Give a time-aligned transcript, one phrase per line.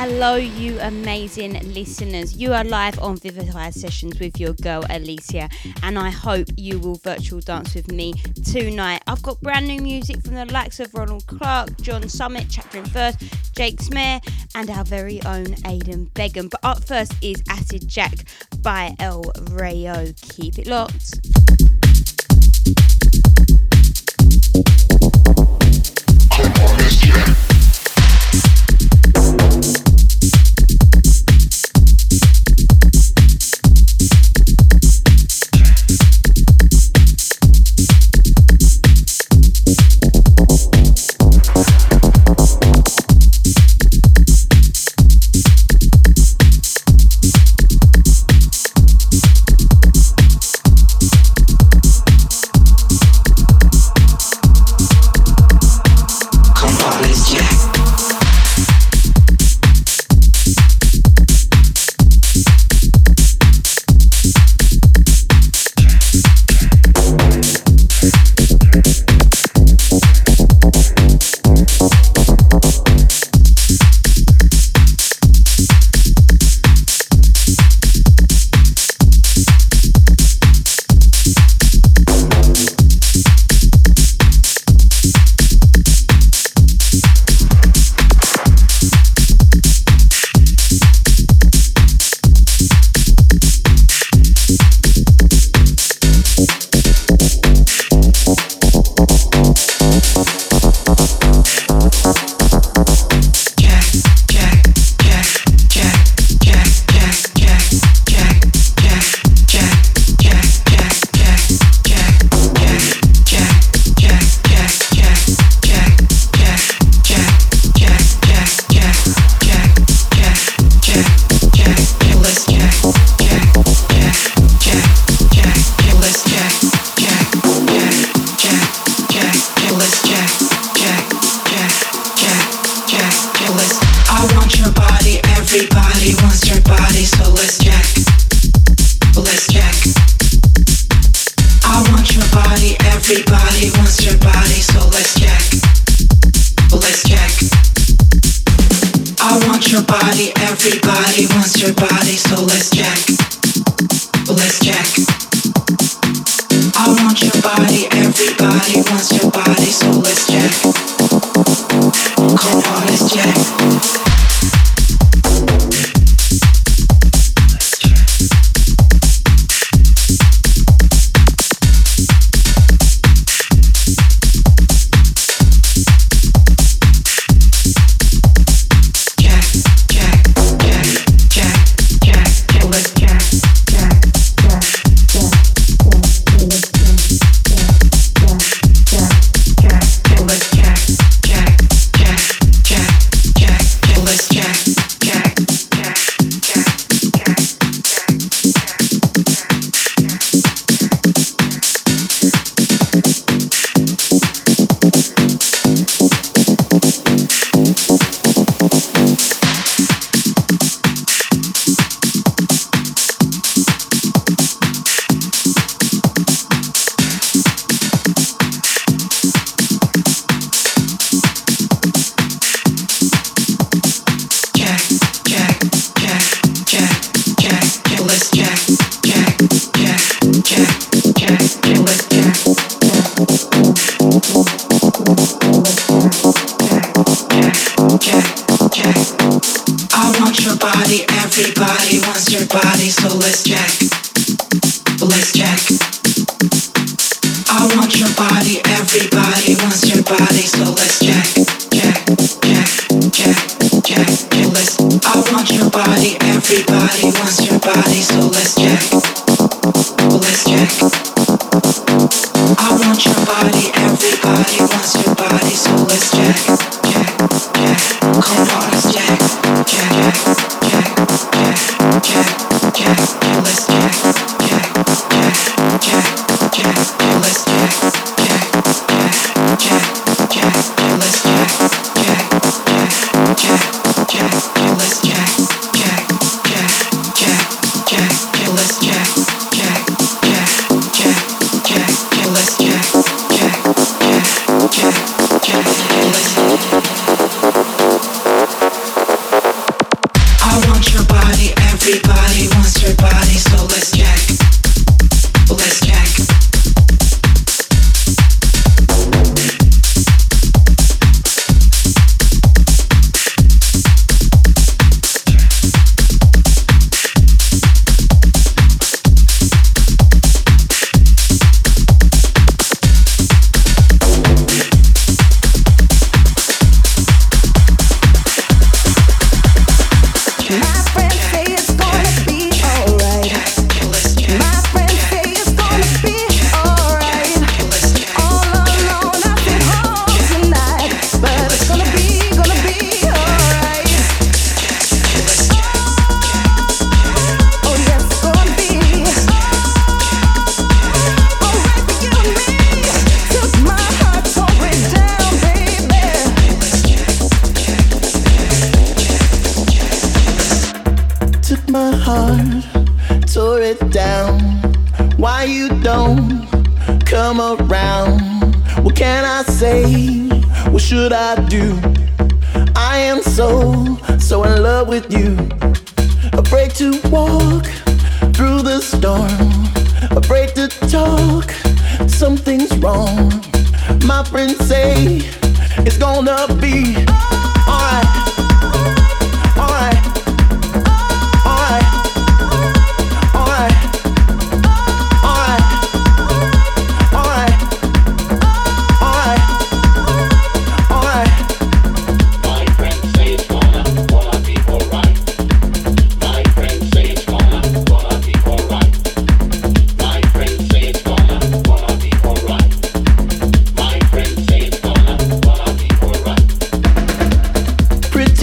[0.00, 2.36] Hello, you amazing listeners.
[2.36, 5.48] You are live on Vivifier Sessions with your girl Alicia,
[5.82, 8.12] and I hope you will virtual dance with me
[8.44, 9.02] tonight.
[9.08, 13.24] I've got brand new music from the likes of Ronald Clark, John Summit, Chapter First,
[13.56, 14.20] Jake Smear,
[14.54, 16.46] and our very own Aidan Begum.
[16.46, 18.14] But up first is Acid Jack
[18.62, 20.12] by El Rayo.
[20.22, 21.18] Keep it locked.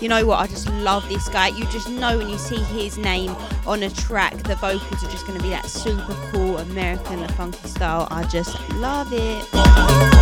[0.00, 0.38] You know what?
[0.38, 1.48] I just love this guy.
[1.48, 3.34] You just know when you see his name
[3.66, 7.66] on a track, the vocals are just going to be that super cool American funky
[7.68, 8.06] style.
[8.10, 10.17] I just love it.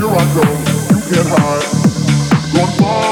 [0.00, 2.54] Here I go, you can't hide.
[2.54, 3.09] Gone far.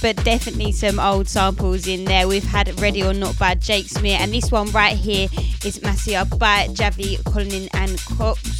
[0.00, 2.28] But definitely some old samples in there.
[2.28, 5.28] We've had Ready or Not by Jake Smear, and this one right here
[5.64, 8.59] is Masia by Javi Colin and Cox.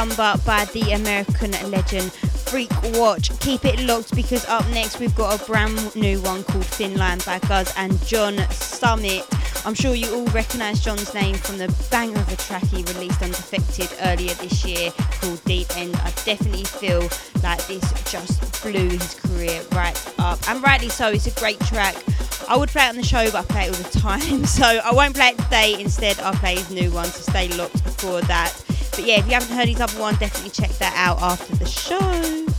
[0.00, 3.38] Samba by the American legend Freak Watch.
[3.40, 7.38] Keep it locked because up next we've got a brand new one called Finland by
[7.40, 9.26] Guz and John Summit.
[9.66, 13.22] I'm sure you all recognise John's name from the bang of a track he released
[13.22, 15.94] on Defected earlier this year called Deep End.
[15.96, 17.02] I definitely feel
[17.42, 21.08] like this just blew his career right up, and rightly so.
[21.08, 21.94] It's a great track.
[22.48, 24.64] I would play it on the show, but I play it all the time, so
[24.64, 25.78] I won't play it today.
[25.78, 28.64] Instead, I'll play his new one, so stay locked before that.
[28.90, 31.66] But yeah, if you haven't heard his other one, definitely check that out after the
[31.66, 32.49] show.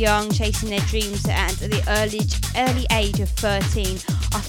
[0.00, 2.20] Young, chasing their dreams at the early,
[2.56, 3.98] early age of 13.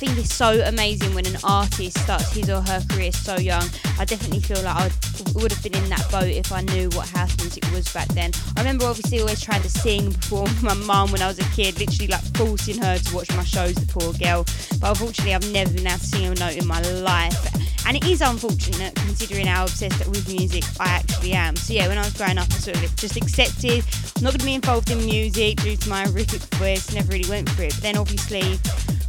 [0.01, 3.69] Think it's so amazing when an artist starts his or her career so young.
[3.99, 4.89] I definitely feel like I
[5.35, 8.31] would have been in that boat if I knew what house music was back then.
[8.57, 11.43] I remember obviously always trying to sing perform with my mum when I was a
[11.53, 14.43] kid, literally like forcing her to watch my shows, the poor girl.
[14.79, 17.85] But unfortunately, I've never been able to sing a note in my life.
[17.85, 21.55] And it is unfortunate considering how obsessed with music I actually am.
[21.55, 23.85] So yeah, when I was growing up, I sort of just accepted
[24.21, 26.91] I'm not going to be involved in music due to my horrific voice.
[26.91, 27.73] Never really went for it.
[27.73, 28.59] But then obviously,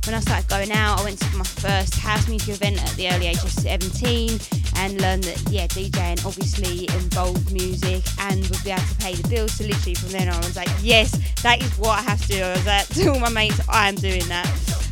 [0.06, 3.08] when I started going out, I went to my first house music event at the
[3.10, 4.38] early age of 17
[4.76, 9.28] and learned that yeah, DJing obviously involved music and would be able to pay the
[9.28, 9.52] bills.
[9.52, 12.28] So literally from then on, I was like, yes, that is what I have to
[12.28, 12.42] do.
[12.42, 14.46] I was like, to all my mates, I am doing that.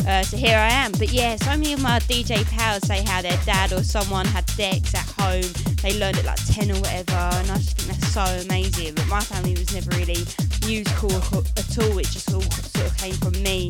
[0.06, 0.92] Uh, so here I am.
[0.92, 4.46] But yeah, so many of my DJ pals say how their dad or someone had
[4.56, 5.44] decks at home.
[5.82, 8.94] They learned at like 10 or whatever, and I just think that's so amazing.
[8.94, 10.24] But my family was never really
[10.66, 11.98] musical at all.
[11.98, 13.68] It just all sort of came from me.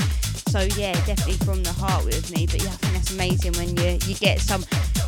[0.51, 2.45] So yeah, definitely from the heart with me.
[2.45, 4.65] But yeah, I think that's amazing when you you get some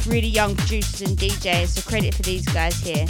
[0.07, 1.67] really young producers and DJs.
[1.67, 3.07] So credit for these guys here.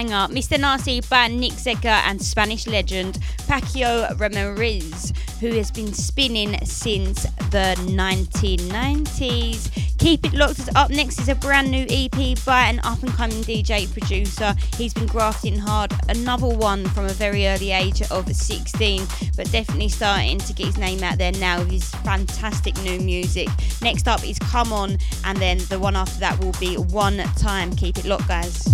[0.00, 0.32] Banger.
[0.32, 0.58] Mr.
[0.58, 7.74] Nasty by Nick Zegger and Spanish legend Paco Ramirez, who has been spinning since the
[7.80, 9.70] 1990s.
[9.98, 10.70] Keep it locked.
[10.74, 14.54] Up next is a brand new EP by an up and coming DJ producer.
[14.78, 15.92] He's been grafting hard.
[16.08, 19.02] Another one from a very early age of 16,
[19.36, 23.48] but definitely starting to get his name out there now with his fantastic new music.
[23.82, 24.96] Next up is Come On,
[25.26, 27.76] and then the one after that will be One Time.
[27.76, 28.66] Keep it locked, guys.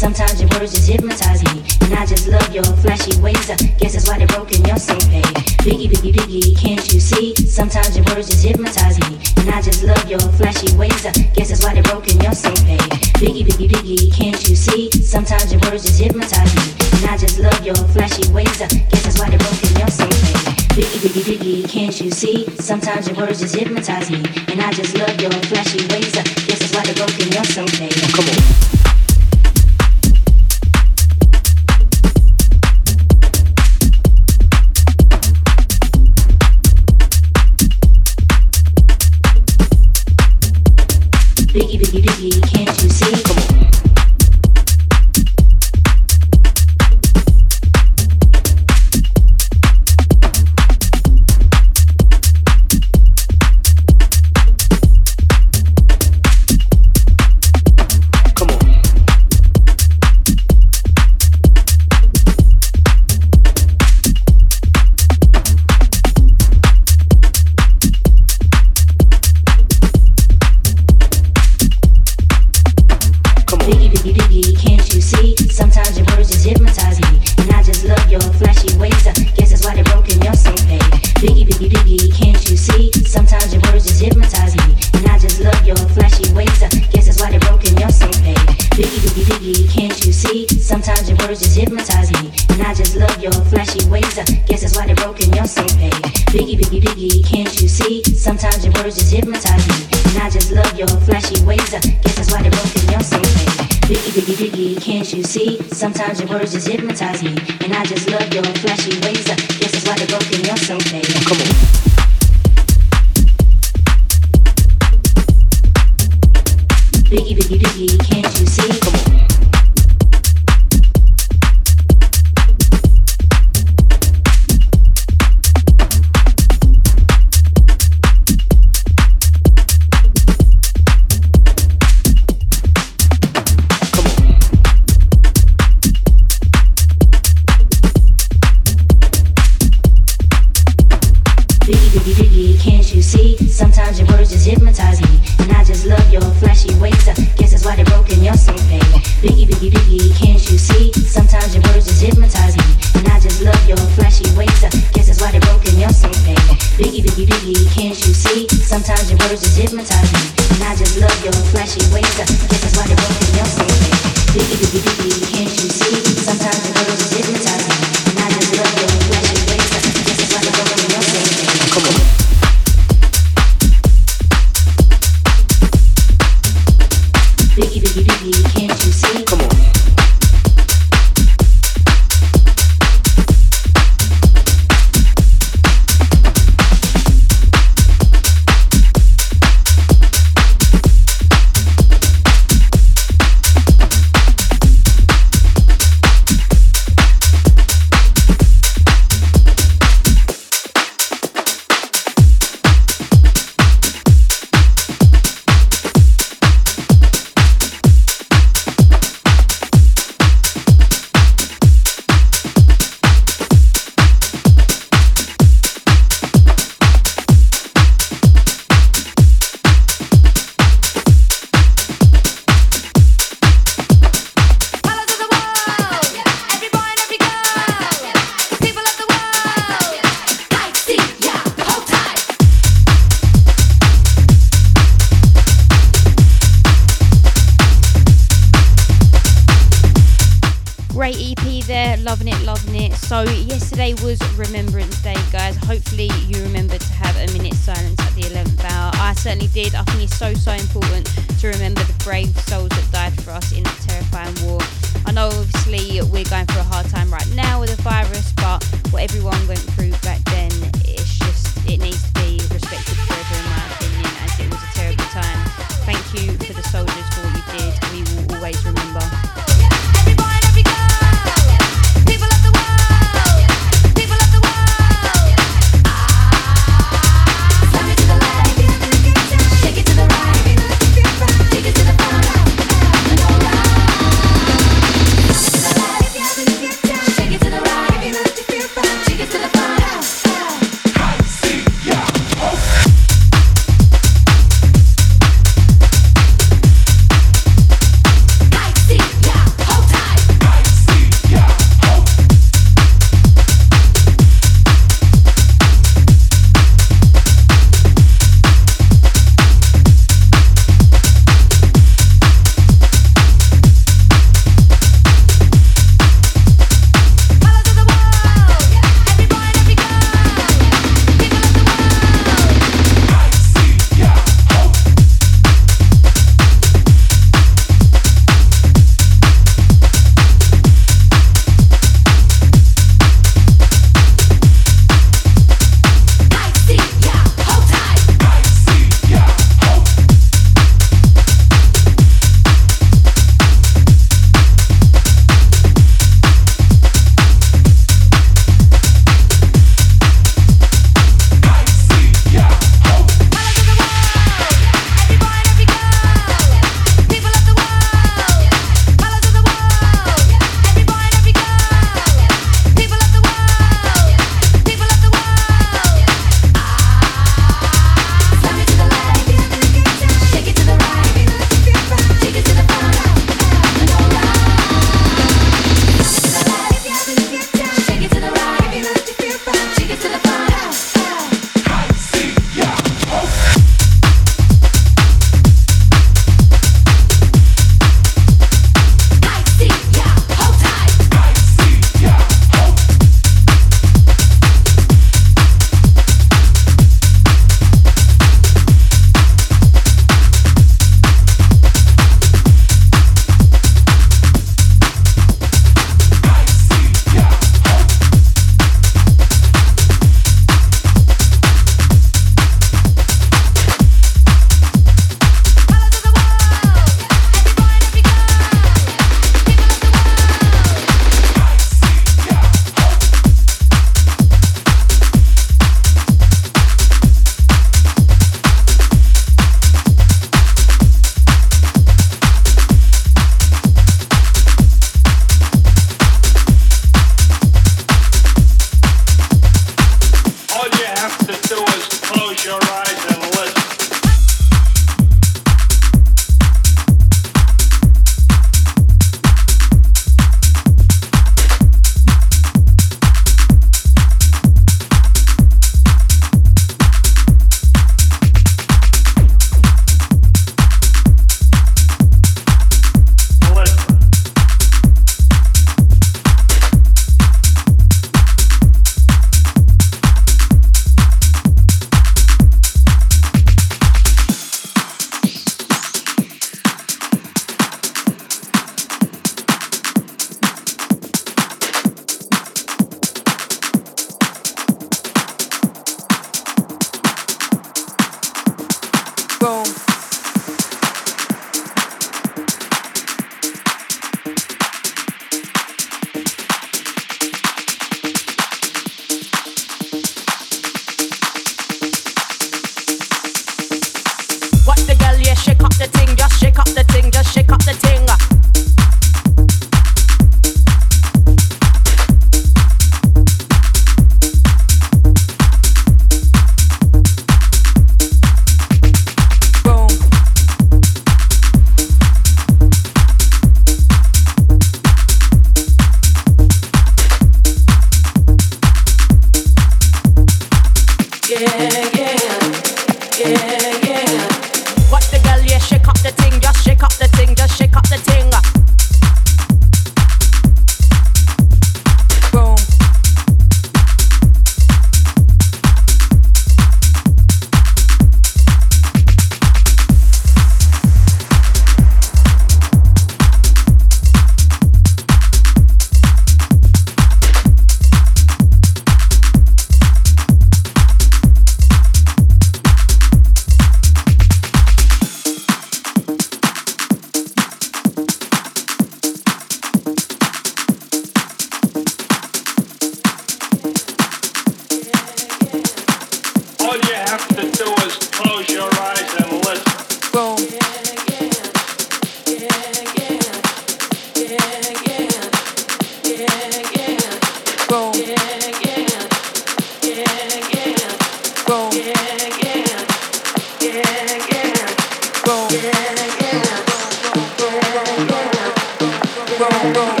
[599.41, 600.00] What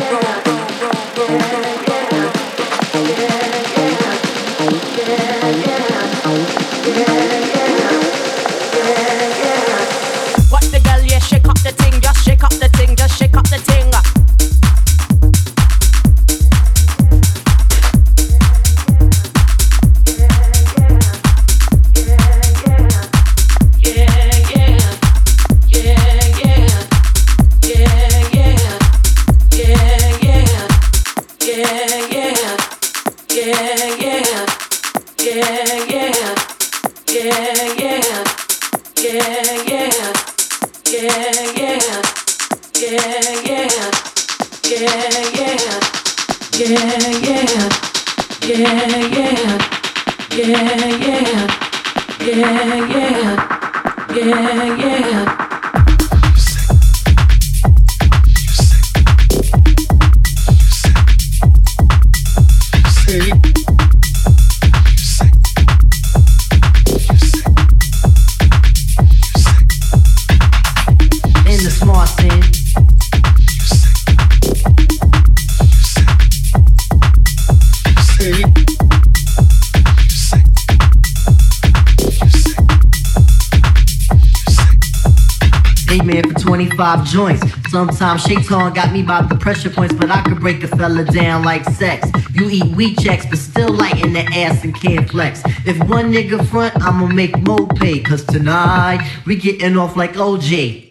[87.01, 87.71] 25 joints.
[87.71, 91.43] Sometimes Shaitan got me by the pressure points, but I could break a fella down
[91.43, 92.09] like sex.
[92.33, 95.41] You eat wheat checks, but still light in the ass and can't flex.
[95.65, 97.99] If one nigga front, I'ma make Mo pay.
[98.01, 100.90] Cause tonight, we getting off like OJ.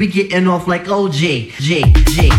[0.00, 1.52] We getting off like OJ.
[1.58, 2.30] J, J.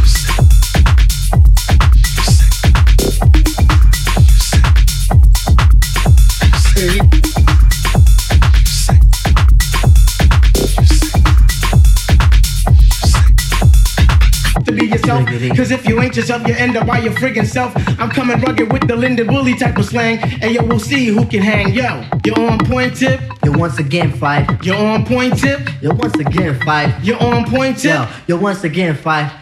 [14.66, 15.28] to be yourself.
[15.56, 17.74] Cause if you ain't yourself, you end up by your friggin' self.
[17.98, 20.20] I'm coming rugged with the Lyndon Woolly type of slang.
[20.42, 21.74] And yo, we'll see who can hang.
[21.74, 23.22] Yo, you're on point tip.
[23.46, 24.46] Yo, once again, five.
[24.62, 25.62] You're on point tip.
[25.82, 27.02] Yo, once again, five.
[27.04, 28.10] You're on point tip.
[28.28, 29.41] Yo, yo, once again, five.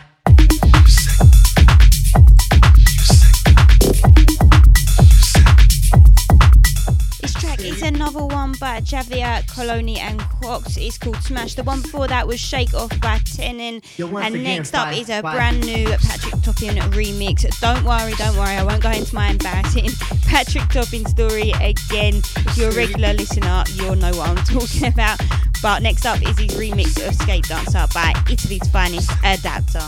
[8.82, 10.78] Javier Coloni and Crocs.
[10.78, 11.56] It's called Smash.
[11.56, 13.82] The one before that was Shake Off by Tenon.
[13.98, 15.36] Yo, once And next up is a five.
[15.36, 17.46] brand new Patrick Topping remix.
[17.60, 19.90] Don't worry, don't worry, I won't go into my embarrassing
[20.28, 22.16] Patrick Topping story again.
[22.38, 25.20] If you're a regular listener, you'll know what I'm talking about.
[25.62, 29.82] But next up is his remix of Skate Dancer by Italy's finest Adapter.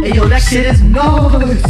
[0.00, 1.62] Hey, yo, that shit is noise.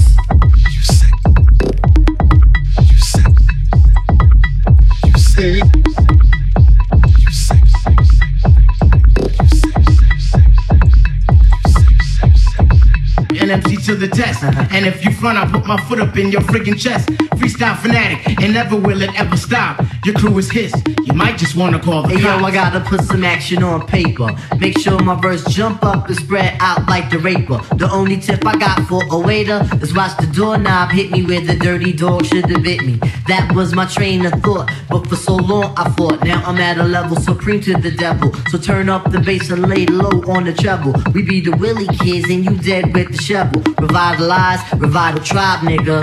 [13.45, 14.43] NMC to the test.
[14.43, 14.67] Uh-huh.
[14.71, 17.09] And if you front, I put my foot up in your friggin' chest.
[17.39, 19.85] Freestyle fanatic, and never will it ever stop.
[20.05, 20.73] Your crew is his.
[21.05, 22.45] You might just wanna call the Hey yo.
[22.45, 24.29] I gotta put some action on paper.
[24.59, 27.59] Make sure my verse jump up and spread out like the raper.
[27.77, 31.41] The only tip I got for a waiter is watch the doorknob hit me where
[31.41, 32.99] the dirty dog should have bit me.
[33.29, 36.23] That was my train of thought, but for so long I fought.
[36.25, 38.33] Now I'm at a level supreme to the devil.
[38.51, 40.95] So turn up the bass and lay low on the treble.
[41.13, 43.63] We be the Willie kids and you dead with the shovel.
[43.81, 45.99] Revitalize, revital tribe, nigga.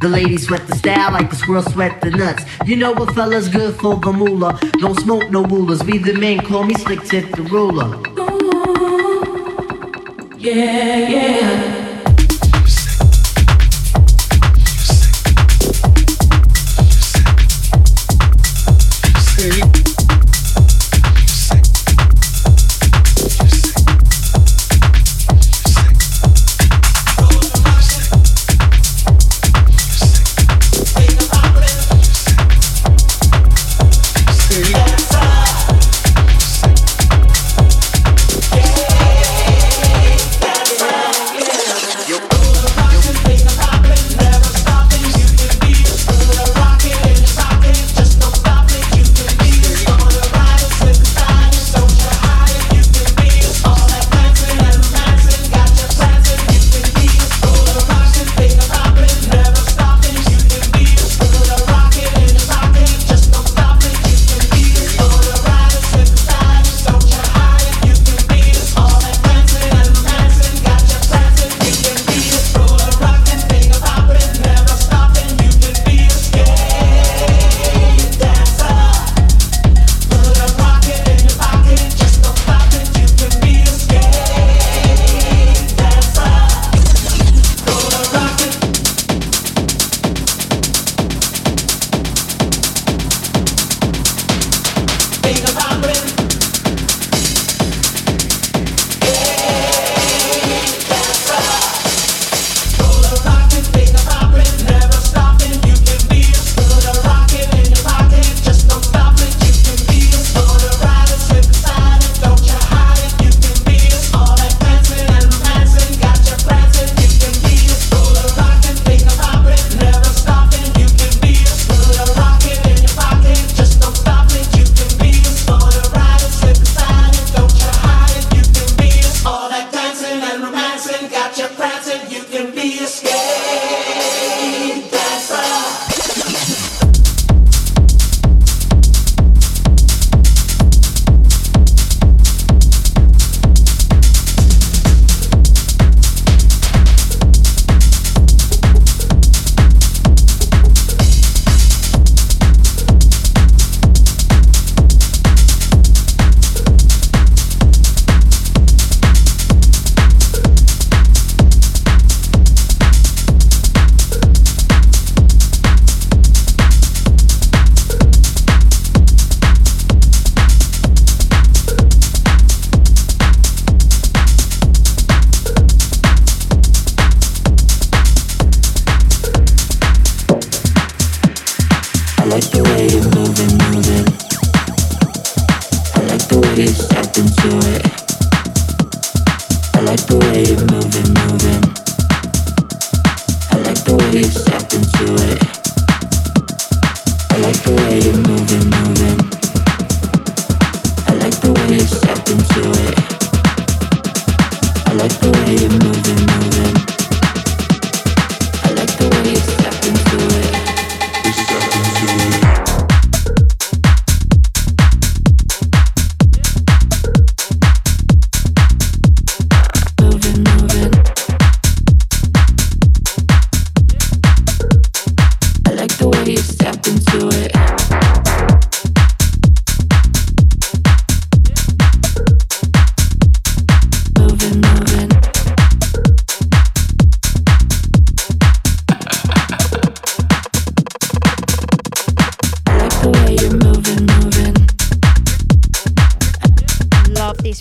[0.00, 2.44] The ladies sweat the style like the squirrel sweat the nuts.
[2.64, 4.58] You know what fella's good for the moolah.
[4.78, 5.82] Don't smoke no rulers.
[5.82, 7.88] We the men call me slick tip the ruler.
[10.48, 11.75] Love this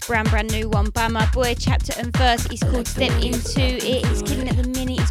[0.07, 2.45] brand brand new one by my boy Chapter and Verse.
[2.45, 4.05] It's called Step Into It.
[4.05, 4.47] It's killing.
[4.47, 4.54] It's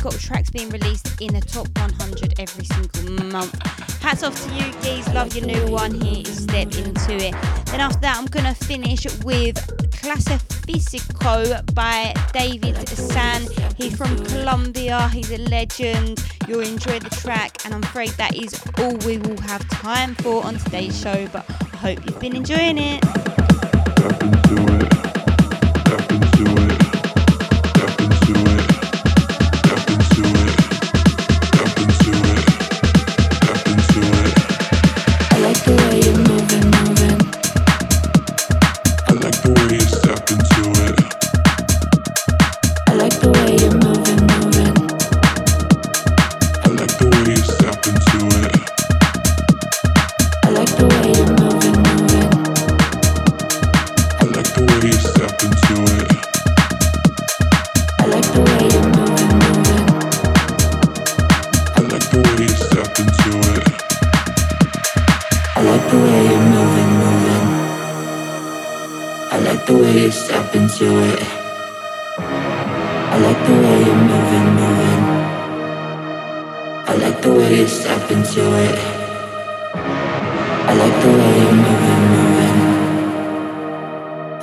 [0.04, 3.54] got tracks being released in the top 100 every single month.
[4.02, 5.08] Hats off to you, geez.
[5.14, 5.98] Love your new one.
[5.98, 7.34] Here is Step Into It.
[7.64, 9.56] Then after that, I'm gonna finish with
[9.92, 10.36] Classe
[10.66, 13.46] Fisico by David San.
[13.78, 15.08] He's from Colombia.
[15.08, 16.22] He's a legend.
[16.46, 20.44] You'll enjoy the track, and I'm afraid that is all we will have time for
[20.44, 21.26] on today's show.
[21.32, 23.02] But I hope you've been enjoying it.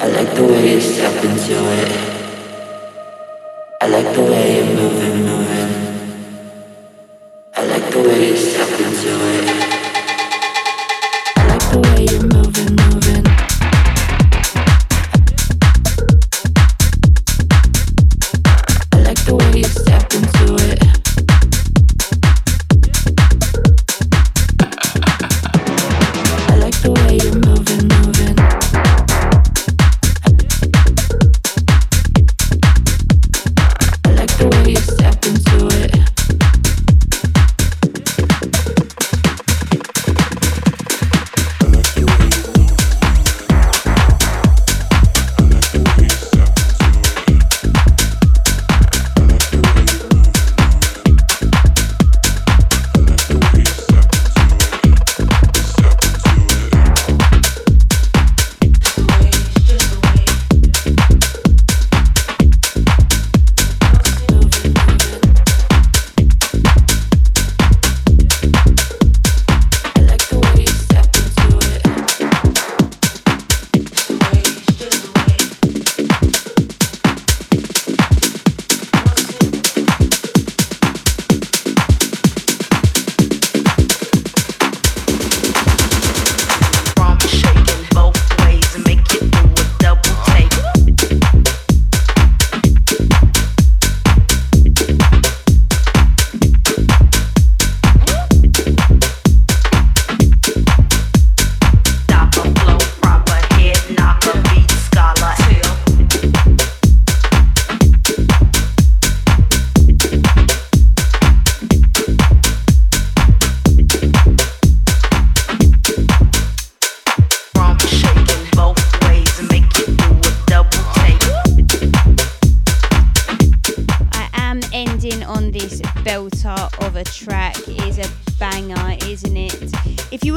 [0.03, 1.91] I like the way you step into it.
[3.81, 5.20] I like the way you're moving,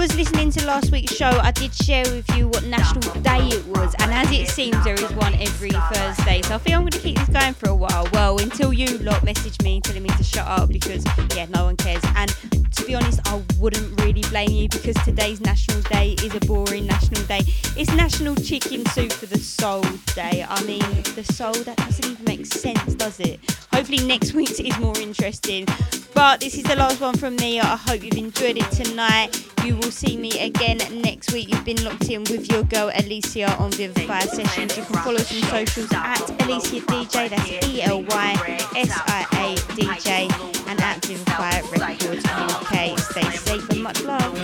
[0.04, 3.66] was listening to last week's show, I did share with you what national day it
[3.68, 6.42] was, and as it seems, there is one every Thursday.
[6.42, 8.06] So I think I'm going to keep this going for a while.
[8.12, 11.02] Well, until you lot message me telling me to shut up because
[11.34, 12.02] yeah, no one cares.
[12.16, 12.28] And
[12.72, 16.86] to be honest, I wouldn't really blame you because today's National Day is a boring
[16.86, 17.40] National Day.
[17.76, 19.82] It's National Chicken Soup for the Soul
[20.14, 20.44] Day.
[20.46, 20.84] I mean,
[21.14, 23.40] the soul, that doesn't even make sense, does it?
[23.72, 25.66] Hopefully, next week's is more interesting.
[26.14, 27.58] But this is the last one from me.
[27.58, 29.30] I hope you've enjoyed it tonight.
[29.64, 31.53] You will see me again next week.
[31.54, 34.76] You've been locked in with your girl Elysia on Vivify Sessions.
[34.76, 39.24] You can follow us on socials at Elysia DJ, that's E L Y S I
[39.32, 42.98] A DJ, and at Vivify Records UK.
[42.98, 44.34] Stay safe and much love.